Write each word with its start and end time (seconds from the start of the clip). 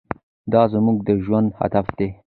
دا 0.51 0.61
زموږ 0.73 0.97
د 1.07 1.09
ژوند 1.23 1.49
هدف 1.61 1.87
دی. 1.97 2.09